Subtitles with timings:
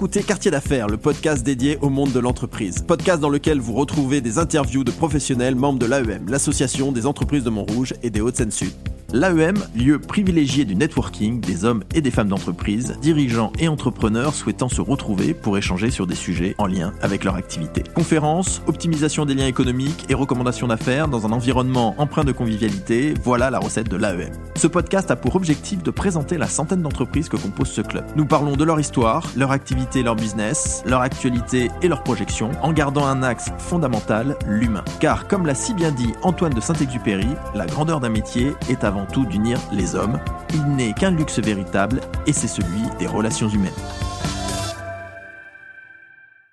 [0.00, 2.78] Écoutez Quartier d'affaires, le podcast dédié au monde de l'entreprise.
[2.78, 7.44] Podcast dans lequel vous retrouvez des interviews de professionnels membres de l'AEM, l'association des entreprises
[7.44, 8.72] de Montrouge et des Hauts-de-Seine-Sud.
[9.12, 14.68] L'AEM, lieu privilégié du networking des hommes et des femmes d'entreprise, dirigeants et entrepreneurs souhaitant
[14.68, 17.82] se retrouver pour échanger sur des sujets en lien avec leur activité.
[17.92, 23.50] Conférences, optimisation des liens économiques et recommandations d'affaires dans un environnement empreint de convivialité, voilà
[23.50, 24.30] la recette de l'AEM.
[24.54, 28.04] Ce podcast a pour objectif de présenter la centaine d'entreprises que compose ce club.
[28.14, 32.72] Nous parlons de leur histoire, leur activité, leur business, leur actualité et leurs projections, en
[32.72, 34.84] gardant un axe fondamental, l'humain.
[35.00, 38.99] Car comme l'a si bien dit Antoine de Saint-Exupéry, la grandeur d'un métier est avant
[39.06, 40.18] tout d'unir les hommes.
[40.54, 43.72] Il n'est qu'un luxe véritable et c'est celui des relations humaines.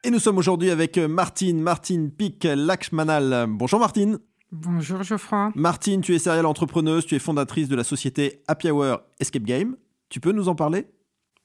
[0.03, 3.45] Et nous sommes aujourd'hui avec Martine, Martine Pic Lakshmanal.
[3.49, 4.19] Bonjour Martine.
[4.51, 5.51] Bonjour Geoffroy.
[5.55, 9.75] Martine, tu es serial entrepreneuse, tu es fondatrice de la société Happy Hour Escape Game.
[10.09, 10.87] Tu peux nous en parler?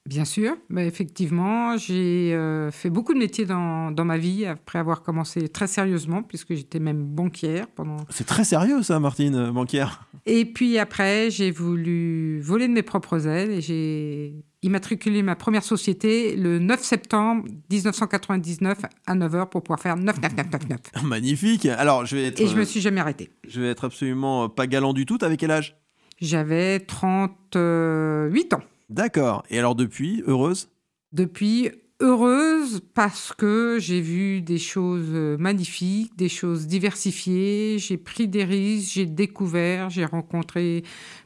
[0.05, 4.77] Bien sûr, mais effectivement, j'ai euh, fait beaucoup de métiers dans, dans, ma vie après
[4.77, 7.95] avoir commencé très sérieusement, puisque j'étais même banquière pendant.
[8.09, 10.09] C'est très sérieux ça, Martine, euh, banquière.
[10.25, 15.63] Et puis après, j'ai voulu voler de mes propres ailes et j'ai immatriculé ma première
[15.63, 20.79] société le 9 septembre 1999 à 9h pour pouvoir faire 9999.
[21.05, 21.65] Magnifique.
[21.65, 22.41] Alors, je vais être.
[22.41, 23.29] Et je me suis jamais arrêté.
[23.47, 25.17] Je vais être absolument pas galant du tout.
[25.21, 25.77] Avec quel âge?
[26.19, 28.63] J'avais 38 ans.
[28.89, 29.43] D'accord.
[29.49, 30.69] Et alors depuis, heureuse?
[31.11, 38.43] Depuis, heureuse parce que j'ai vu des choses magnifiques, des choses diversifiées, j'ai pris des
[38.43, 40.83] risques, j'ai découvert, j'ai rencontré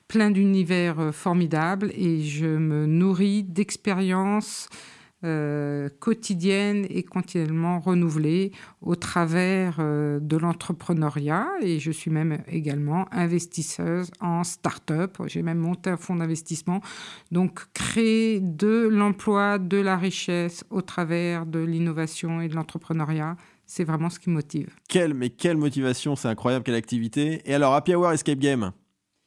[0.08, 4.70] plein d'univers formidables et je me nourris d'expériences
[5.24, 8.52] euh, quotidienne et continuellement renouvelée
[8.82, 11.48] au travers euh, de l'entrepreneuriat.
[11.62, 15.18] Et je suis même également investisseuse en start-up.
[15.26, 16.82] J'ai même monté un fonds d'investissement.
[17.32, 23.84] Donc, créer de l'emploi, de la richesse au travers de l'innovation et de l'entrepreneuriat, c'est
[23.84, 24.70] vraiment ce qui motive.
[24.88, 27.42] Quelle, mais quelle motivation, c'est incroyable, quelle activité.
[27.46, 28.72] Et alors, Happy Hour Escape Game?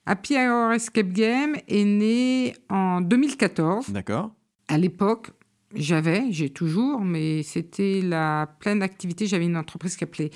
[0.06, 3.90] Happy Hour Escape Game est né en 2014.
[3.90, 4.30] D'accord.
[4.68, 5.32] À l'époque,
[5.74, 9.26] j'avais, j'ai toujours, mais c'était la pleine activité.
[9.26, 10.30] J'avais une entreprise qui s'appelait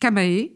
[0.00, 0.50] Kamae.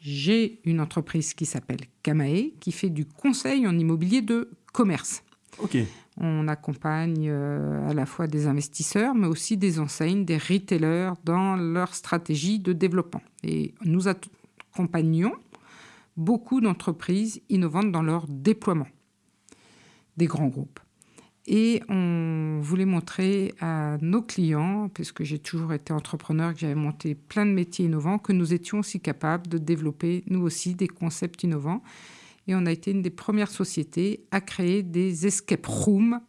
[0.00, 5.22] J'ai une entreprise qui s'appelle Kamae, qui fait du conseil en immobilier de commerce.
[5.58, 5.78] Ok.
[6.18, 11.56] On accompagne euh, à la fois des investisseurs, mais aussi des enseignes, des retailers dans
[11.56, 13.22] leur stratégie de développement.
[13.42, 15.32] Et nous accompagnons
[16.16, 18.86] beaucoup d'entreprises innovantes dans leur déploiement,
[20.16, 20.80] des grands groupes.
[21.46, 27.14] Et on voulait montrer à nos clients, puisque j'ai toujours été entrepreneur, que j'avais monté
[27.14, 31.42] plein de métiers innovants, que nous étions aussi capables de développer, nous aussi, des concepts
[31.42, 31.82] innovants.
[32.46, 36.20] Et on a été une des premières sociétés à créer des escape rooms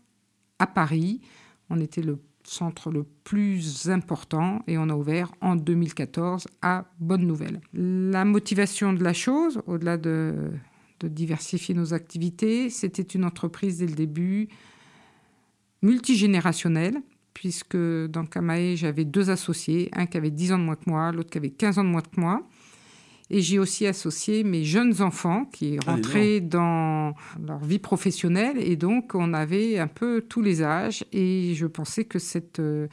[0.60, 1.22] à Paris.
[1.70, 7.26] On était le centre le plus important et on a ouvert en 2014 à Bonne
[7.26, 7.62] Nouvelle.
[7.74, 10.52] La motivation de la chose, au-delà de,
[11.00, 14.50] de diversifier nos activités, c'était une entreprise dès le début
[15.86, 17.02] multigénérationnel,
[17.34, 21.12] puisque dans Kamae, j'avais deux associés, un qui avait 10 ans de moins que moi,
[21.12, 22.48] l'autre qui avait 15 ans de moins que moi.
[23.30, 28.58] Et j'ai aussi associé mes jeunes enfants qui Ah, rentraient dans leur vie professionnelle.
[28.60, 31.04] Et donc, on avait un peu tous les âges.
[31.12, 32.88] Et je pensais que cette euh,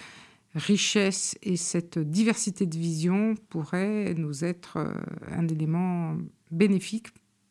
[0.55, 4.95] richesse et cette diversité de vision pourrait nous être euh,
[5.31, 6.17] un élément
[6.51, 7.09] bénéfique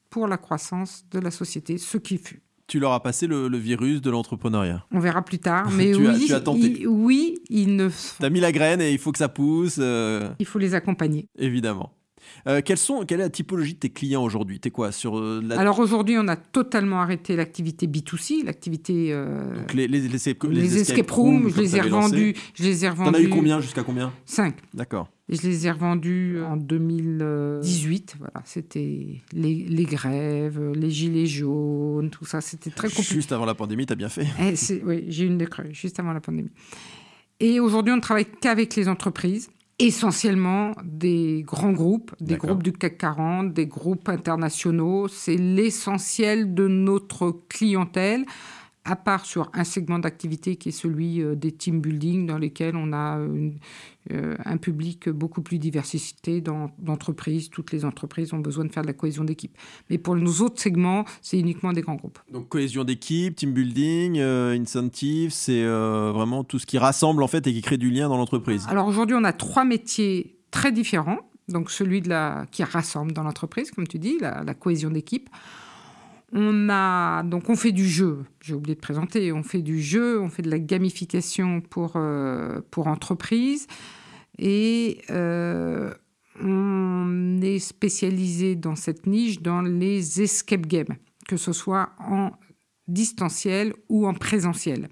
[0.09, 2.41] pour la croissance de la société, ce qui fut.
[2.71, 4.85] Tu leur as passé le, le virus de l'entrepreneuriat.
[4.93, 5.69] On verra plus tard.
[5.75, 6.67] Mais Tu as- oui, tu as tenté.
[6.79, 10.29] il- oui, il ne T'as mis la graine et il faut que ça pousse, euh,
[10.39, 11.27] il faut les accompagner.
[11.37, 11.91] évidemment.
[12.47, 14.59] Euh, quelles sont, quelle est la typologie de tes clients aujourd'hui?
[14.59, 15.59] T'es quoi sur euh, la...
[15.59, 20.47] Alors aujourd'hui, on a totalement arrêté l'activité B2C, l'activité euh, Donc les, les, les, escape-
[20.49, 21.49] les, les escape rooms.
[21.55, 22.35] Je les ai revendus.
[22.55, 24.11] Je les ai T'en as eu combien Jusqu'à combien?
[24.25, 24.55] 5.
[24.73, 25.09] D'accord.
[25.29, 28.15] Et je les ai revendus en 2018.
[28.19, 32.41] Voilà, c'était les, les grèves, les gilets jaunes, tout ça.
[32.41, 33.13] C'était très compliqué.
[33.15, 34.25] Juste avant la pandémie, t'as bien fait.
[34.39, 34.53] Eh,
[34.85, 36.51] oui, j'ai eu une décrue juste avant la pandémie.
[37.39, 39.49] Et aujourd'hui, on ne travaille qu'avec les entreprises,
[39.81, 45.07] essentiellement des grands groupes, des groupes du CAC 40, des groupes internationaux.
[45.07, 48.25] C'est l'essentiel de notre clientèle,
[48.83, 52.75] à part sur un segment d'activité qui est celui euh, des team building, dans lesquels
[52.75, 53.59] on a une-
[54.11, 57.49] euh, un public beaucoup plus diversité dans- d'entreprises.
[57.51, 59.55] Toutes les entreprises ont besoin de faire de la cohésion d'équipe.
[59.91, 62.17] Mais pour nos autres segments, c'est uniquement des grands groupes.
[62.31, 67.27] Donc cohésion d'équipe, team building, euh, incentive, c'est euh, vraiment tout ce qui rassemble en
[67.27, 68.65] fait et qui crée du lien dans l'entreprise.
[68.67, 71.19] Alors aujourd'hui, on a trois métiers très différents.
[71.49, 75.29] Donc celui de la, qui rassemble dans l'entreprise, comme tu dis, la, la cohésion d'équipe.
[76.33, 78.23] On a donc on fait du jeu.
[78.41, 79.31] J'ai oublié de présenter.
[79.31, 83.67] On fait du jeu, on fait de la gamification pour euh, entreprises
[84.37, 85.93] et euh,
[86.41, 90.95] on est spécialisé dans cette niche dans les escape games,
[91.27, 92.31] que ce soit en
[92.87, 94.89] distanciel ou en présentiel.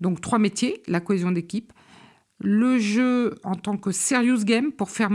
[0.00, 1.72] Donc trois métiers, la cohésion d'équipe,
[2.40, 5.08] le jeu en tant que serious game pour faire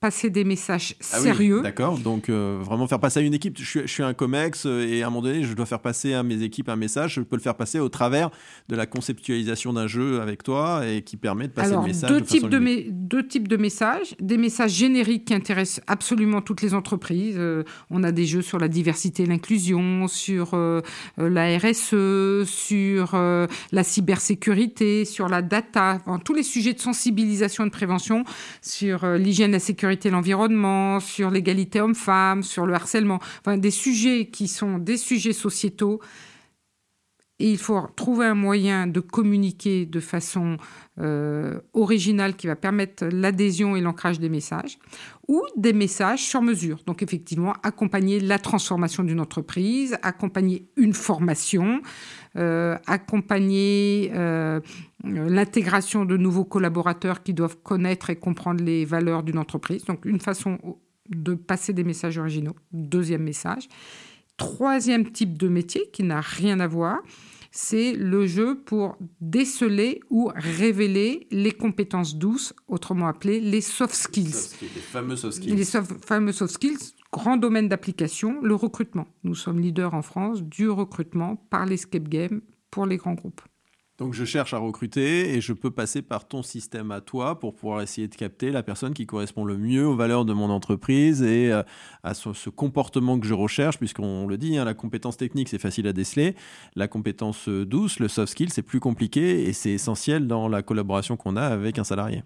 [0.00, 1.62] passer des messages ah sérieux.
[1.62, 3.56] D'accord, donc euh, vraiment faire passer à une équipe.
[3.56, 6.24] Je suis, un COMEX euh, et à un moment donné, je dois faire passer à
[6.24, 7.14] mes équipes un message.
[7.14, 8.30] Je peux le faire passer au travers
[8.68, 12.10] de la conceptualisation d'un jeu avec toi et qui permet de passer le message.
[12.10, 14.16] Deux, types de deux types de messages.
[14.20, 17.36] Des messages génériques qui intéressent absolument toutes les entreprises.
[17.38, 20.56] Euh, on a des jeux sur la diversité et l'inclusion, sur
[21.16, 27.72] la RSE, sur la cybersécurité, sur la data, tous les sujets de sensibilisation et de
[27.72, 28.24] prévention
[28.62, 34.26] sur euh, l'hygiène, la sécurité, l'environnement, sur l'égalité homme-femme, sur le harcèlement, enfin des sujets
[34.26, 36.00] qui sont des sujets sociétaux.
[37.38, 40.56] Et il faut trouver un moyen de communiquer de façon
[40.98, 44.78] euh, originale qui va permettre l'adhésion et l'ancrage des messages,
[45.28, 46.78] ou des messages sur mesure.
[46.86, 51.82] Donc effectivement, accompagner la transformation d'une entreprise, accompagner une formation,
[52.36, 54.60] euh, accompagner euh,
[55.04, 59.84] l'intégration de nouveaux collaborateurs qui doivent connaître et comprendre les valeurs d'une entreprise.
[59.84, 60.58] Donc une façon
[61.10, 62.56] de passer des messages originaux.
[62.72, 63.68] Deuxième message.
[64.36, 66.98] Troisième type de métier qui n'a rien à voir,
[67.50, 74.34] c'est le jeu pour déceler ou révéler les compétences douces, autrement appelées les soft skills.
[74.60, 75.54] les fameux soft skills.
[75.54, 79.06] Les fameux soft skills grand domaine d'application, le recrutement.
[79.24, 83.40] Nous sommes leaders en France du recrutement par l'escape game pour les grands groupes.
[83.98, 87.54] Donc je cherche à recruter et je peux passer par ton système à toi pour
[87.54, 91.22] pouvoir essayer de capter la personne qui correspond le mieux aux valeurs de mon entreprise
[91.22, 91.62] et euh,
[92.02, 95.86] à ce, comportement que je recherche, puisqu'on le dit, hein, la compétence technique c'est facile
[95.86, 96.34] à déceler,
[96.74, 101.16] la compétence douce, le soft skill c'est plus compliqué et c'est essentiel dans la collaboration
[101.16, 102.22] qu'on a avec un salarié.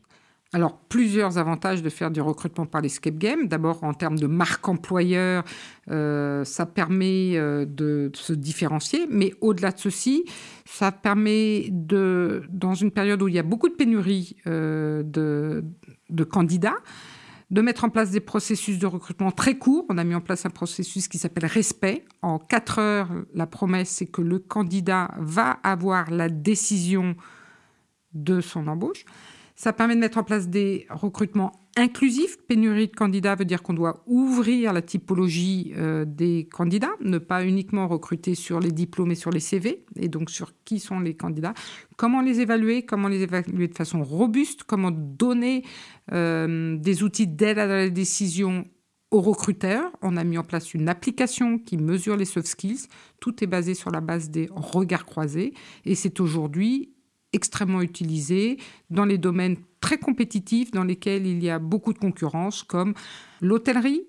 [0.53, 3.47] Alors, plusieurs avantages de faire du recrutement par l'escape game.
[3.47, 5.45] D'abord, en termes de marque employeur,
[5.93, 9.07] euh, ça permet euh, de, se différencier.
[9.09, 10.25] Mais au-delà de ceci,
[10.65, 15.65] ça permet de, dans une période où il y a beaucoup de pénurie euh, de,
[16.09, 16.79] de, candidats,
[17.53, 19.87] de mettre en place des processus de recrutement très courts.
[19.89, 22.05] On a mis en place un processus qui s'appelle Respect.
[22.23, 27.15] En quatre heures, la promesse, c'est que le candidat va avoir la décision
[28.15, 29.05] de son embauche.
[29.61, 32.39] Ça permet de mettre en place des recrutements inclusifs.
[32.49, 37.45] Pénurie de candidats veut dire qu'on doit ouvrir la typologie euh, des candidats, ne pas
[37.45, 41.15] uniquement recruter sur les diplômes et sur les CV, et donc sur qui sont les
[41.15, 41.53] candidats,
[41.99, 45.63] comment les évaluer, comment les évaluer de façon robuste, comment donner
[46.11, 48.65] euh, des outils d'aide à la décision
[49.11, 49.93] aux recruteurs.
[50.01, 52.87] On a mis en place une application qui mesure les soft skills.
[53.21, 55.53] Tout est basé sur la base des regards croisés,
[55.85, 56.95] et c'est aujourd'hui
[57.33, 58.59] extrêmement utilisé
[58.91, 62.95] dans les domaines très compétitifs dans lesquels il y a beaucoup de concurrence, comme
[63.41, 64.03] l'hôtellerie,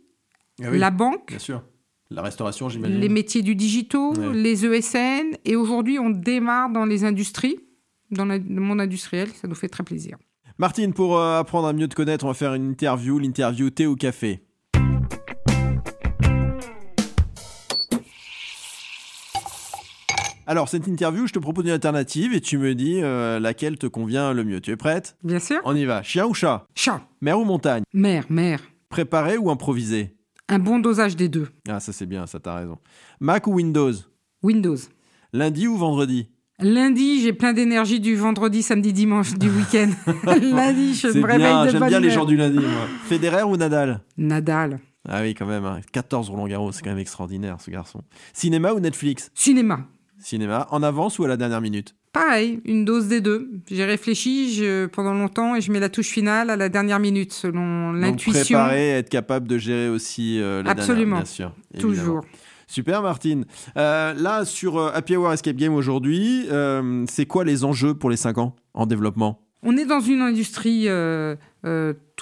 [0.62, 1.30] ah la banque.
[1.30, 1.64] Bien sûr.
[2.10, 3.00] La restauration, j'imagine.
[3.00, 5.38] Les métiers du digital, les ESN.
[5.46, 7.58] Et aujourd'hui, on démarre dans les industries,
[8.12, 9.30] dans le monde industriel.
[9.30, 10.18] Ça nous fait très plaisir.
[10.58, 13.88] Martine, pour euh, apprendre à mieux te connaître, on va faire une interview, l'interview thé
[13.88, 14.44] ou café.
[20.52, 23.88] Alors, cette interview, je te propose une alternative et tu me dis euh, laquelle te
[23.88, 24.60] convient le mieux.
[24.60, 25.16] Tu es prête?
[25.24, 25.62] Bien sûr.
[25.64, 26.04] On y va.
[26.04, 26.66] Chien ou chat?
[26.76, 27.08] Chat.
[27.22, 27.84] Mer ou montagne?
[27.94, 28.60] Mer, mer.
[28.90, 30.14] Préparé ou improvisé?
[30.50, 31.48] Un bon dosage des deux.
[31.70, 32.80] Ah, ça c'est bien, ça t'as raison.
[33.22, 33.94] Mac ou Windows?
[34.44, 34.76] Windows.
[35.32, 36.28] Lundi ou vendredi?
[36.60, 39.92] Lundi, j'ai plein d'énergie du vendredi, samedi, dimanche, du week-end.
[40.26, 42.88] lundi, je me réveille de J'aime bien les gens du lundi, moi.
[43.06, 44.02] Federer ou Nadal?
[44.18, 44.82] Nadal.
[45.08, 45.80] Ah oui, quand même.
[45.94, 46.32] 14 hein.
[46.34, 48.02] Roland Garros, c'est quand même extraordinaire, ce garçon.
[48.34, 49.32] Cinéma ou Netflix?
[49.34, 49.88] Cinéma.
[50.22, 53.50] Cinéma, en avance ou à la dernière minute Pareil, une dose des deux.
[53.70, 54.62] J'ai réfléchi
[54.92, 58.58] pendant longtemps et je mets la touche finale à la dernière minute selon l'intuition.
[58.58, 61.18] Préparer, être capable de gérer aussi euh, la Absolument.
[61.18, 61.54] bien sûr.
[61.80, 62.22] Toujours.
[62.68, 63.46] Super Martine.
[63.78, 66.48] Euh, là, sur euh, Happy Hour Escape Game aujourd'hui,
[67.08, 69.42] c'est quoi les enjeux pour les 5 ans en développement?
[69.64, 70.88] On est dans une industrie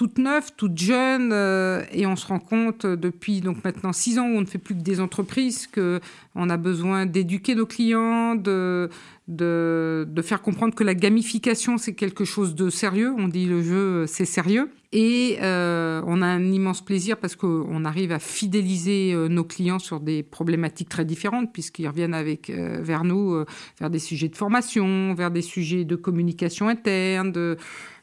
[0.00, 4.18] toute neuve, toute jeune, euh, et on se rend compte euh, depuis donc maintenant six
[4.18, 6.00] ans où on ne fait plus que des entreprises que
[6.34, 8.88] on a besoin d'éduquer nos clients, de,
[9.28, 13.12] de, faire comprendre que la gamification c'est quelque chose de sérieux.
[13.18, 14.70] On dit le jeu c'est sérieux.
[14.92, 19.78] Et euh, on a un immense plaisir parce qu'on arrive à fidéliser euh, nos clients
[19.78, 23.44] sur des problématiques très différentes, puisqu'ils reviennent avec, euh, vers nous
[23.78, 27.56] vers des sujets de formation, vers des sujets de communication interne, de,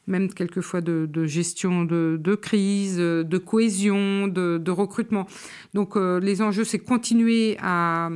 [0.07, 5.27] même quelquefois de, gestion de, crise, de cohésion, de, recrutement.
[5.73, 8.09] Donc les enjeux, c'est continuer à,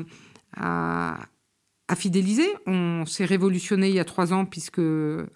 [0.55, 1.19] à,
[1.91, 2.48] à fidéliser.
[2.67, 4.81] On s'est révolutionné il y a trois ans puisque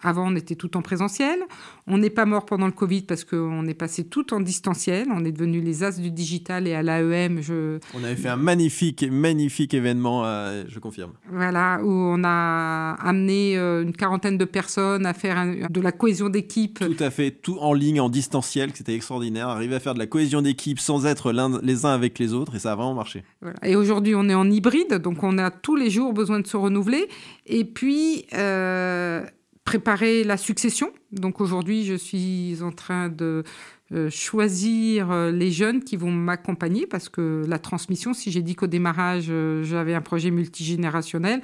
[0.02, 1.38] avant on était tout en présentiel.
[1.86, 5.10] On n'est pas mort pendant le Covid parce qu'on est passé tout en distanciel.
[5.14, 7.42] On est devenu les as du digital et à l'AEM.
[7.42, 7.80] Je...
[7.94, 11.12] On avait fait un magnifique, magnifique événement, euh, je confirme.
[11.30, 16.30] Voilà, où on a amené euh, une quarantaine de personnes à faire de la cohésion
[16.30, 16.80] d'équipe.
[16.80, 19.50] Tout à fait, tout en ligne, en distanciel, c'était extraordinaire.
[19.50, 22.60] Arriver à faire de la cohésion d'équipe sans être les uns avec les autres et
[22.60, 23.24] ça a vraiment marché.
[23.62, 26.58] Et aujourd'hui, on est en hybride, donc on a tous les jours besoin de se
[26.58, 27.08] renouveler.
[27.46, 29.26] Et puis, euh,
[29.64, 30.92] préparer la succession.
[31.12, 33.44] Donc aujourd'hui, je suis en train de
[33.92, 38.56] euh, choisir euh, les jeunes qui vont m'accompagner parce que la transmission, si j'ai dit
[38.56, 39.32] qu'au démarrage,
[39.64, 41.42] j'avais un projet multigénérationnel,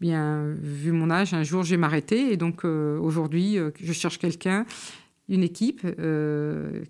[0.00, 2.32] bien, vu mon âge, un jour, je vais m'arrêter.
[2.32, 4.66] Et donc aujourd'hui, je cherche quelqu'un,
[5.28, 5.86] une équipe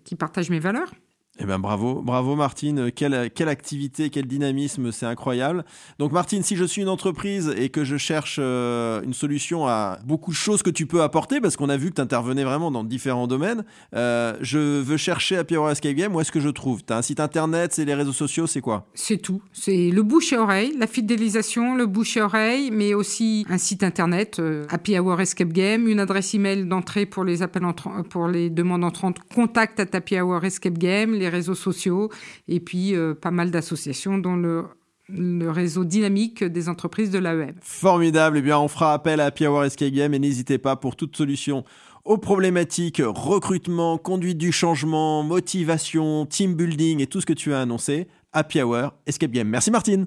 [0.04, 0.92] qui partage mes valeurs.
[1.40, 5.64] Eh ben bravo, bravo Martine, quelle, quelle activité, quel dynamisme, c'est incroyable.
[5.98, 9.98] Donc Martine, si je suis une entreprise et que je cherche euh, une solution à
[10.04, 12.70] beaucoup de choses que tu peux apporter, parce qu'on a vu que tu intervenais vraiment
[12.70, 16.50] dans différents domaines, euh, je veux chercher à Hour Escape Game, où est-ce que je
[16.50, 16.84] trouve?
[16.84, 18.86] Tu as un site internet, c'est les réseaux sociaux, c'est quoi?
[18.92, 23.46] C'est tout, c'est le bouche et oreille, la fidélisation, le bouche et oreille, mais aussi
[23.48, 27.62] un site internet, euh, Happy Hour Escape Game, une adresse email d'entrée pour les appels
[28.10, 32.10] pour les demandes entrantes, contact à Happy Hour Escape Game, les réseaux sociaux
[32.46, 37.54] et puis euh, pas mal d'associations dont le réseau dynamique des entreprises de l'AEM.
[37.60, 40.96] Formidable, eh bien on fera appel à Happy Hour Escape Game et n'hésitez pas pour
[40.96, 41.64] toute solution
[42.04, 47.60] aux problématiques recrutement, conduite du changement, motivation, team building et tout ce que tu as
[47.60, 48.08] annoncé.
[48.32, 49.48] Happy Hour Escape Game.
[49.48, 50.06] Merci Martine.